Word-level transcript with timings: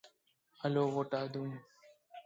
There 0.63 0.71
is 0.71 0.77
a 0.77 0.79
plan 0.79 0.93
to 0.93 0.97
extend 0.97 1.11
the 1.11 1.11
route 1.11 1.11
further 1.11 1.25
east 1.25 1.33
to 1.33 1.37
Hualien 1.37 1.57
City. 1.59 1.63